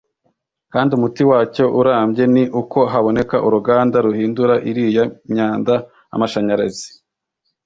kandi 0.73 0.89
umuti 0.97 1.21
wacyo 1.31 1.65
urambye 1.79 2.23
ni 2.33 2.43
uko 2.61 2.79
haboneka 2.91 3.35
uruganda 3.47 3.97
ruhindura 4.05 4.53
iriya 4.69 5.03
myanda 5.31 5.73
amashanyarazi 6.15 6.87